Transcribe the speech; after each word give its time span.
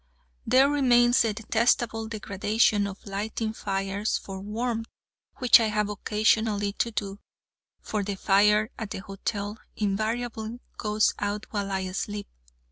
There 0.47 0.67
remains 0.67 1.21
the 1.21 1.31
detestable 1.35 2.07
degradation 2.07 2.87
of 2.87 3.05
lighting 3.05 3.53
fires 3.53 4.17
for 4.17 4.39
warmth, 4.41 4.87
which 5.37 5.59
I 5.59 5.67
have 5.67 5.89
occasionally 5.89 6.73
to 6.79 6.89
do: 6.89 7.19
for 7.83 8.01
the 8.01 8.15
fire 8.15 8.71
at 8.79 8.89
the 8.89 8.97
hotel 8.97 9.59
invariably 9.75 10.59
goes 10.79 11.13
out 11.19 11.45
while 11.51 11.69
I 11.71 11.91
sleep. 11.91 12.27